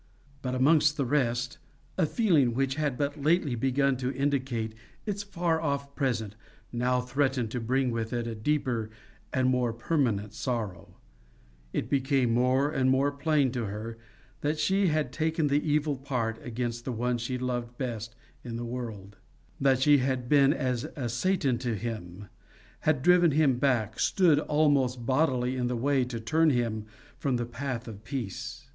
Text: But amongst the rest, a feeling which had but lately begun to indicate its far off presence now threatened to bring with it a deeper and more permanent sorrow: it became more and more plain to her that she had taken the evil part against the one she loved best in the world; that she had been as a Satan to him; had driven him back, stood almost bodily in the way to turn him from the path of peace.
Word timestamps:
But 0.41 0.55
amongst 0.55 0.97
the 0.97 1.05
rest, 1.05 1.59
a 1.95 2.07
feeling 2.07 2.55
which 2.55 2.73
had 2.73 2.97
but 2.97 3.21
lately 3.21 3.53
begun 3.53 3.97
to 3.97 4.11
indicate 4.11 4.73
its 5.05 5.21
far 5.21 5.61
off 5.61 5.93
presence 5.93 6.33
now 6.71 7.01
threatened 7.01 7.51
to 7.51 7.59
bring 7.59 7.91
with 7.91 8.11
it 8.11 8.25
a 8.25 8.33
deeper 8.33 8.89
and 9.31 9.47
more 9.47 9.71
permanent 9.73 10.33
sorrow: 10.33 10.95
it 11.71 11.87
became 11.87 12.33
more 12.33 12.71
and 12.71 12.89
more 12.89 13.11
plain 13.11 13.51
to 13.51 13.65
her 13.65 13.99
that 14.39 14.57
she 14.57 14.87
had 14.87 15.13
taken 15.13 15.49
the 15.49 15.63
evil 15.71 15.95
part 15.97 16.43
against 16.43 16.83
the 16.83 16.91
one 16.91 17.19
she 17.19 17.37
loved 17.37 17.77
best 17.77 18.15
in 18.43 18.55
the 18.55 18.65
world; 18.65 19.17
that 19.59 19.83
she 19.83 19.99
had 19.99 20.27
been 20.27 20.51
as 20.51 20.83
a 20.95 21.09
Satan 21.09 21.59
to 21.59 21.75
him; 21.75 22.27
had 22.79 23.03
driven 23.03 23.29
him 23.29 23.59
back, 23.59 23.99
stood 23.99 24.39
almost 24.39 25.05
bodily 25.05 25.55
in 25.55 25.67
the 25.67 25.77
way 25.77 26.03
to 26.05 26.19
turn 26.19 26.49
him 26.49 26.87
from 27.19 27.35
the 27.37 27.45
path 27.45 27.87
of 27.87 28.03
peace. 28.03 28.67